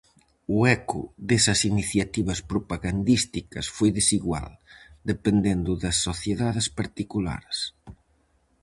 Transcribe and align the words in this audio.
O 0.55 0.57
eco 0.77 1.01
desas 1.29 1.59
iniciativas 1.71 2.39
propagandísticas 2.51 3.65
foi 3.75 3.89
desigual, 3.99 4.51
dependendo 5.11 5.71
das 5.83 5.97
sociedades 6.07 6.67
particulares. 6.79 7.57